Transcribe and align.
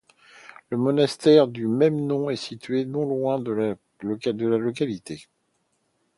Le 0.71 0.77
monastère 0.79 1.47
du 1.47 1.67
même 1.67 2.07
nom 2.07 2.31
est 2.31 2.35
situé 2.35 2.85
non 2.85 3.05
loin 3.05 3.37
de 3.37 3.51
la 3.51 3.75
localité. 4.63 5.27